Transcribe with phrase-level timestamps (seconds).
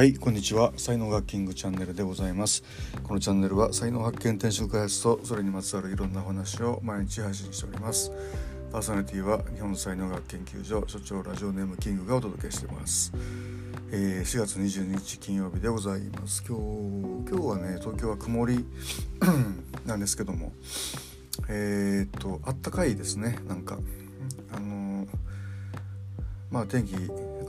[0.00, 0.72] はいこんにちは。
[0.78, 2.64] 才能学キングチャンネルでございます。
[3.02, 8.10] このチャンネルは才能発見転職開発とそれにまつわるいろんなお話を毎日配信しております。
[8.72, 13.12] パーソナリティは日本才能学研究所所長ラジオネームキングがお届けしています。
[13.92, 16.42] えー、4月22日金曜日でございます。
[16.48, 18.64] 今日今日はね東京は曇り
[19.84, 20.54] なんですけども
[21.46, 23.38] えー、っとあったかいですね。
[23.46, 23.78] なんか
[24.50, 25.08] あのー、
[26.50, 26.94] まあ天気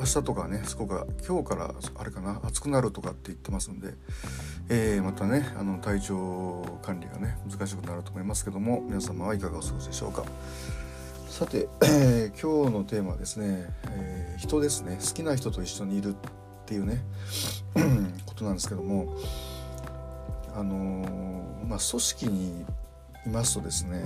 [0.00, 3.92] 明日とかねすごく今日からあれかな暑くなるとかって言ってますんで、
[4.70, 10.24] えー、またねあの体調管理がね難しくなると思いますけども皆様はいかがお過ごしでしょうか。
[11.28, 14.98] さて、えー、今日のテーマはですね、えー、人ですね。
[15.00, 16.14] 好きな人と一緒にいるっ
[16.66, 17.02] ていうね
[18.26, 19.14] ことなんですけども
[20.54, 20.74] あの
[21.68, 22.64] まあ組織に
[23.26, 24.02] いますとですね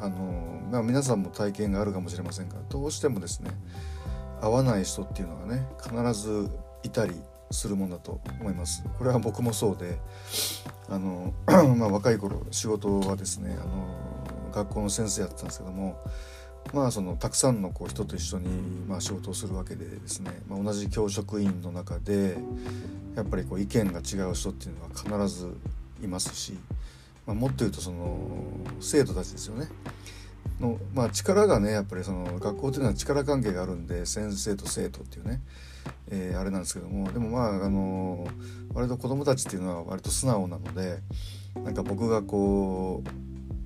[0.00, 3.52] あのまあ、皆さんも体験があるかもしれませんがどうしてもですね
[4.42, 6.50] 合わない人っていうのがね必ず
[6.82, 7.14] いたり
[7.50, 8.82] するものだと思います。
[8.98, 9.98] これは僕もそうで
[10.88, 11.32] あの、
[11.76, 15.98] まあ、若い頃仕事はですねあの学校の先生やってたんですけども
[16.74, 18.48] まあそのたくさんのこう人と一緒に
[18.86, 22.36] まあ仕事をするわけでですね、まあ、同じ教職員の中で
[23.14, 25.56] やっぱりこう意見が違う人っていうのは必ず
[26.02, 26.54] いますし、
[27.26, 28.38] まあ、もっと言うとその
[28.80, 29.68] 生徒たちですよね。
[30.62, 35.40] の、まあ、力がねやっぱりその学校っていうのは力関係があるんで先生と生徒っていうね、
[36.10, 38.26] えー、あれなんですけどもでもまああの
[38.72, 40.98] 割と子供たちっていうのは割と素直なので
[41.62, 43.08] なんか僕がこう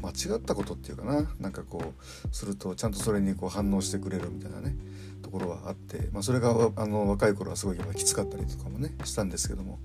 [0.03, 4.77] 間違ったことっていうかななんかこうするとちゃんとそれにこう反応してくれるみたいなね
[5.23, 9.79] ところはあって、まあ、それがあの若い頃はすごいきつかったりとかもねしたんですけども、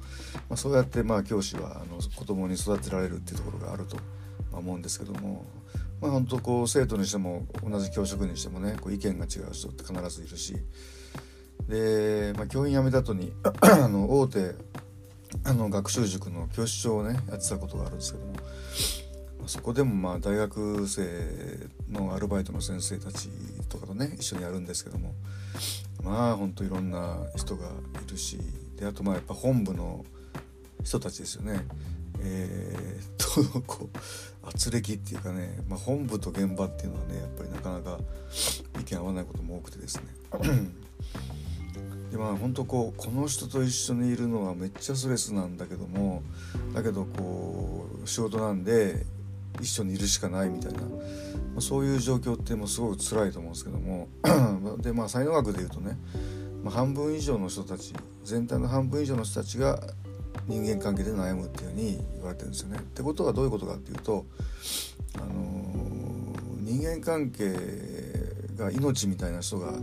[0.49, 3.97] まあ、そうやってまあ教師はあの子供に育てられるっていうところがあると
[4.51, 5.45] 思うんですけども
[6.01, 10.55] まあ本当こう生徒にしても同じ教職にしてもねこう意見が違う人って必ずいるし。
[11.67, 14.55] で、まあ、教員辞めた後に あの大手
[15.45, 18.39] あの学習塾の教師長をねやってたことがあるんですけども、ま
[19.45, 23.29] あ、そこでもまあ大学生のアルバイトの先生たち
[23.69, 25.13] とかとね一緒にやるんですけども。
[26.03, 27.67] まあほんといろんな人が
[28.05, 28.39] いるし。
[28.75, 30.03] であとまあやっぱ本部の
[30.83, 31.65] 人たちですよね。
[32.23, 37.99] えー、とこう圧力っていうかね、まあ、本部と現場っていうのはねやっぱりなかなか
[38.79, 40.03] 意見合わないことも多くてですね。
[42.11, 46.23] でまあ本当こうこの人と一緒にいるのはめっちゃストレスなんだけども
[46.73, 49.05] だけどこう仕事なんで
[49.61, 50.87] 一緒にいるしかないみたいな、ま
[51.57, 54.09] あ、そういう状況ってもうすごく辛いと思うんですけども
[54.79, 55.97] でまあ才能学でいうとね、
[56.63, 57.93] まあ、半分以上の人たち
[58.23, 59.81] 全体の半分以上の人たちが
[60.47, 62.77] 人間関係で悩むっていうふうに言われてるんですよね。
[62.79, 64.25] ってことはどういうことかっていうと、
[65.15, 67.53] あのー、人間関係
[68.57, 69.73] が命みたいな人が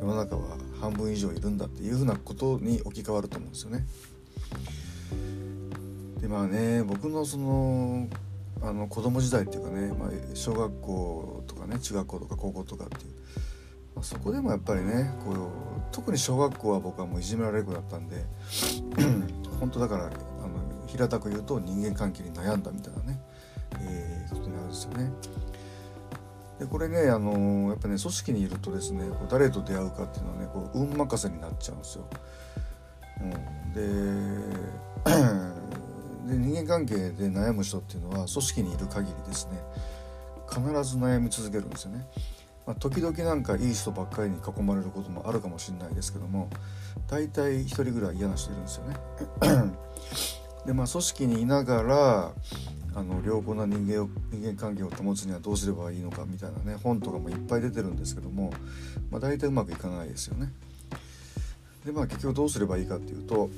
[0.00, 3.86] 世の中は半分以上いるんだっていうふうなことに置き換わると思うんですよね。
[6.20, 8.08] でまあね僕のその
[8.60, 13.12] あの子供時代っていうかね、まあ、小学校とかね中学校とか高校とかっていう、
[13.94, 15.36] まあ、そこでもやっぱりねこう
[15.92, 18.24] 特に小学校は僕はもういじめられる子だったんで
[19.58, 20.12] 本当だからあの
[20.86, 23.20] 平たく言うと人間関係に悩んだみたいなね、
[23.80, 25.10] えー、ことになるんですよね。
[26.58, 32.04] でこれねあのやっぱね組織にいるとですねこう誰と出会うかっていうのはねこう運任せになっちゃうんですよ。
[33.20, 33.80] うん、で
[36.28, 39.58] で人間関係で悩む人っていうのは組織にいる限りですね
[40.48, 42.06] 必ず悩み続けるんですよね。
[42.68, 46.50] まあ、時々なんかいい人ばっかりに囲まれることもあるかもしれないですけども
[47.06, 48.96] 大体1人ぐらい嫌な人いるんですよね。
[50.66, 52.32] でまあ組織にいながら
[52.94, 58.52] あの良好な人間を人間関係を保つにはどうすればいいのかみたいなね本とかもいっぱい出てるんですけども、
[59.10, 60.52] まあ、大体うまくいかないですよね。
[61.86, 63.48] でまあ結局どうすればいいかっていうと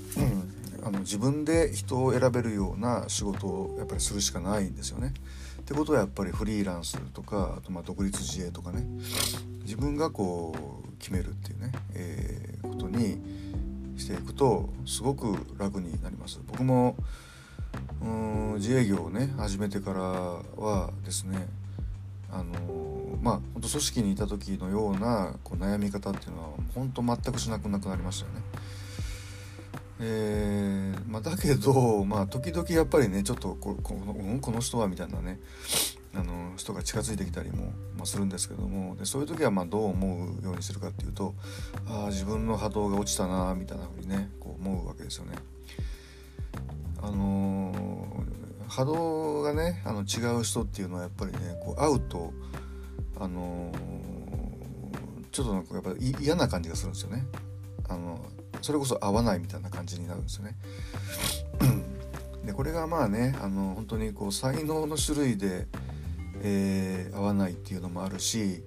[0.85, 5.15] あの自分で人を選べるような仕事をやっぱりするしかないんですよね。
[5.61, 8.85] ってことはやっぱりフリーランスとかあとまあ独立自営とかね
[9.63, 13.19] 自分がこう決めるっていうね、えー、ことに
[13.97, 16.41] していくとすごく楽になります。
[16.47, 16.97] 僕も
[18.03, 21.47] うん自営業をね始めてからはですね
[22.33, 28.41] あのまあ本当組織にいた時のようなこう悩み方っていうのは本当全くしなくなくなりましたよね。
[30.03, 35.39] えーまあ、だけど、まあ、時々やっぱりねちょっとここのこの人はみたいなね
[36.15, 37.67] あの人が近づいてきたりも、
[37.97, 41.35] まあ、するんですけどもでそういう時はまどう思うようにするかっていうと
[41.87, 45.37] ああ自分の波動が落ちたなみたいな風にねこう思うわけですよね。
[47.03, 52.33] あのー、波動がねあの違う人っていうのはやっぱりねこう会うと、
[53.19, 53.77] あのー、
[55.31, 57.25] ちょっとなんかやっぱ嫌な感じがするんですよね。
[57.89, 58.19] あの
[58.63, 60.57] それこそ合わないみたいな感じになるんですよね。
[62.45, 65.67] でこれがまあねあの本当にこう才能の種類で、
[66.43, 68.63] えー、合わないっていうのもあるし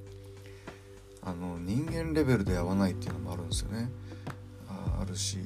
[1.22, 3.90] あの人間レベルで合わないっていうのもあるんですよね。
[4.70, 5.40] ああるし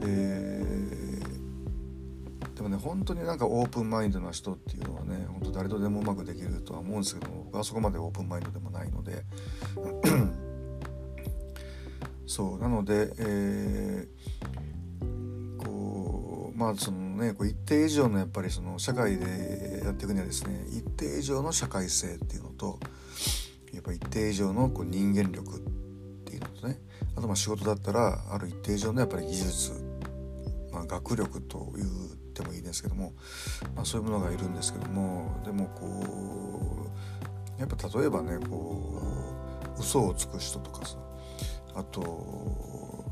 [0.00, 0.58] で
[2.54, 9.24] でもね本当になんかオープンマインドな人っていうのはね本当誰とでもうまくできるとは思うんですけども僕はそこまでオープンマインドでもないので
[12.28, 22.78] そうなので、えー、こうまあそのねこう一定以上のやっぱりその社会でやっていくにはですね一定以上の社会性っていうのと
[23.72, 25.60] やっぱ一定以上のこう人間力っ
[26.24, 26.78] ていうのとね
[27.16, 29.72] あとまあ仕事だったらある一定以上のやっぱり技術、
[30.70, 33.12] まあ、学力というてもいいですけども、
[33.74, 36.90] まあ、そういうものがいるんですけどもでもこ
[37.56, 38.92] うやっぱ例えばねこ
[39.76, 40.96] う嘘をつく人とかさ
[41.78, 42.02] あと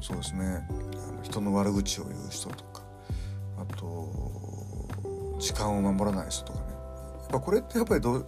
[0.00, 0.66] そうですね。
[0.68, 2.82] あの人の悪口を言う人とか。
[3.58, 6.66] あと時間を守らない人とかね。
[7.22, 8.24] やっぱこれってやっぱりど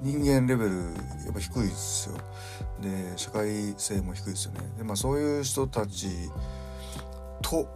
[0.00, 0.76] 人間レベル
[1.24, 2.16] やっぱ低いですよ。
[2.80, 4.60] で社会性も低いですよね。
[4.76, 6.08] でまあそういう人たち
[7.40, 7.68] と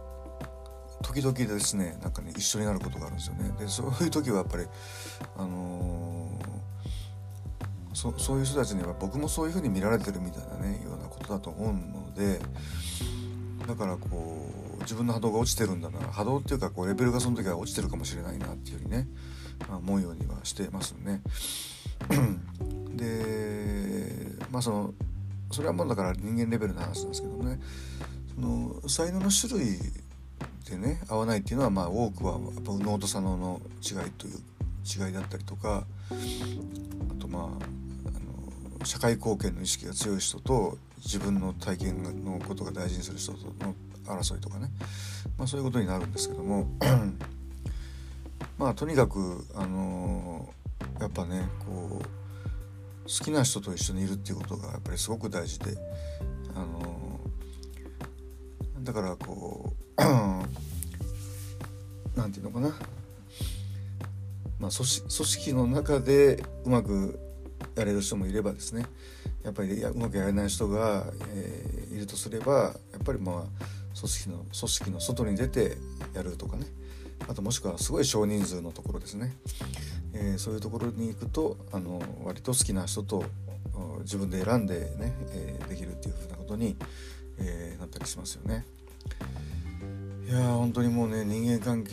[1.01, 3.51] 時々ですねなんかね一緒になることがあるんですよね。
[3.59, 4.65] でそういう時はやっぱり
[5.37, 12.39] あのー、そそういう人たちには僕もそういうふうに見られてるみたいなねようなことだと思うので
[13.67, 14.49] だからこ
[14.79, 19.07] う自分の波動が落ちてるんだな波動っていうかこうレベルがその時は落ちてるかもしれないなっていうふうにね、
[19.67, 21.21] まあ、思うようにはしてますね。
[22.95, 24.93] でまあその
[25.51, 27.59] それはもうだから人間レベルの話なんですけどもね
[28.35, 29.77] その才能の種類
[30.69, 34.37] でね合わないっていうのはまあ多くはやっぱ右脳と左脳の違いという
[34.85, 37.86] 違いだったりとかあとまあ
[38.83, 43.75] 社会貢献の意識が強い人と自分の体験のことが大事にする人との
[44.05, 44.69] 争いとかね、
[45.37, 46.67] まあ、そういうことになるんですけども。
[48.57, 50.49] まあとにかくあの
[50.99, 52.03] やっぱねこう
[53.03, 55.77] 好きな人と一緒にいるっていうことがやっぱりすごく大事で。
[56.55, 57.19] あの
[58.81, 60.01] だからこう
[62.15, 62.69] 何て言うのかな、
[64.59, 67.19] まあ、組織組織の中でうまく
[67.79, 68.85] やれる人もいればですね
[69.43, 73.65] やっぱりうまくやれない人が、えー、いるとすればやっぱりまあ
[73.97, 75.77] 組織の組織の外に出て
[76.13, 76.65] やるとかね
[77.27, 79.35] あともしくはすごい少人数のところですね、
[80.13, 83.23] えー、そういうところに行くとあの割と好きな人と
[84.01, 86.75] 自分で選んでね、えー、できるっていうふうなことに、
[87.39, 88.65] えー、なったりしますよね。
[90.27, 91.91] いや本当にもうね人間関係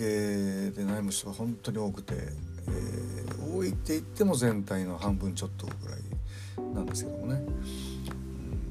[0.70, 3.23] で悩む人が本当に多くて、えー、
[3.54, 7.50] 多いって言っても全体の半分ちょっとぐらいなんですけどもね、う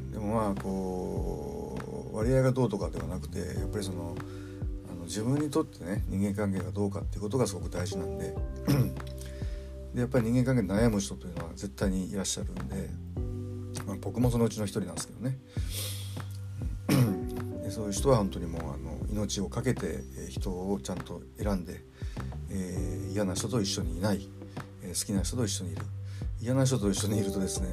[0.10, 1.78] ん、でもまあこ
[2.12, 4.16] う割合がどうとかではなくてやっぱりその
[4.92, 8.36] あの自分にとってね人間関係がどうかっていうことがすごく大事なんで。
[9.94, 12.90] でやっぱり人間関係に悩む人というのは絶対にいらっしゃるんで、
[13.86, 15.38] まあ、僕もそのうちの一人なんですけどね。
[17.64, 21.84] でそういう人は本当にもうあの命を懸けて人をちゃんと選んで、
[22.50, 24.28] えー、嫌な人と一緒にいない、
[24.94, 25.82] 好きな人と一緒にいる。
[26.42, 27.70] 嫌な人と一緒にいるとですね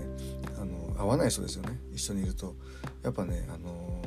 [0.60, 1.78] あの合わない人ですよね。
[1.92, 2.54] 一緒にいると。
[3.02, 4.02] やっぱねあの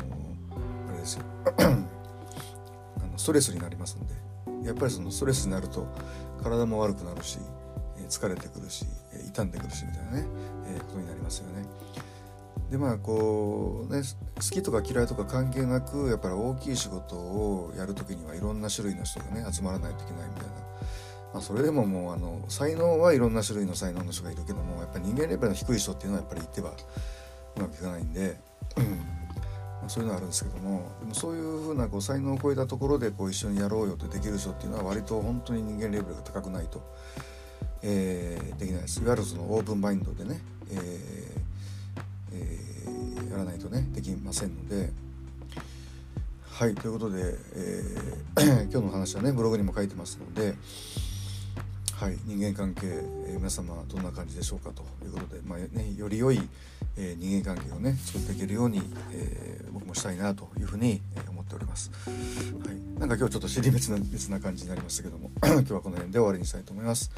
[0.88, 1.24] ー、あれですよ。
[1.58, 4.24] あのストレスになりますんで。
[4.64, 5.86] やっぱりそのストレスになると
[6.42, 7.38] 体も悪くなるし、
[7.98, 10.28] え疲れてくるし、え傷んでくるしみたいなね、
[10.68, 11.66] えことになりますよね。
[12.72, 14.02] でまあこうね
[14.36, 20.54] 好きとか嫌いとか関係なくやっぱり大きい仕事をやる時にはいろんな種類の人がね集まらないといけないみたいな、
[21.34, 26.72] まあ、それでももうあの才能はいろんな種類の才能の人がいるけどもやっぱり人間レベルの低い人っていうのはやっぱり言っては
[27.58, 28.38] うまくいかないんで、
[28.78, 28.84] うん
[29.84, 36.82] まあ、そういうのはあるんですけどもでもそういうふうなこう才能を超えたところでこう一緒にやろうよってできる人っていうのは割と本当に人間レベルが高くないと、
[37.82, 40.40] えー、できないですいわゆるそのオープンマインドでね、
[40.72, 41.44] えー
[42.34, 44.92] えー、やらないとねできませんので。
[46.54, 50.54] はいということで、えー、 今日の話はねブログにも書いてますので、
[51.96, 52.82] はい、人間関係、
[53.28, 56.42] えー、皆様どんな感じでしょうかということで、まあね、より良い、
[56.98, 58.82] えー、人間関係をね作っていけるように、
[59.12, 61.92] え僕もしたいなというふうに、え思っております。
[62.06, 67.12] はい、なんか今日ちょっと尻滅な別な感じになりましたけども 今日はこの辺で終わりにしたいと思います。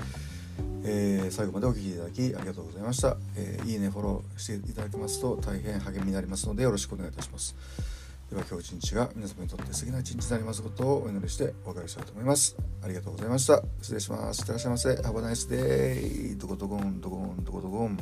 [0.87, 7.55] えー、最後までお聴きいただきありがとうございました、え、いいねフォローしていただけますと大変励みになりますのでよろしくお願いいたします
[8.29, 12.57] では今日一日が皆様にとって素敵な一日になりますことをお祈りしてお別れしたいと思います。
[12.83, 13.61] ありがとうございました。
[13.81, 14.39] 失礼します。
[14.39, 14.89] いってらっしゃいませ。
[14.89, 16.39] Have a nice day.
[16.39, 17.97] どこどこん、どこん、どこどこん。